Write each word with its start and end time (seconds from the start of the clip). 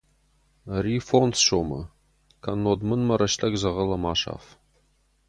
Ӕри 0.77 0.95
фондз 1.07 1.37
сомы, 1.47 1.81
кӕннод 2.43 2.79
мын 2.87 3.01
мӕ 3.07 3.15
рӕстӕг 3.19 3.53
дзӕгъӕлы 3.59 3.97
ма 4.03 4.13
саф! 4.21 4.43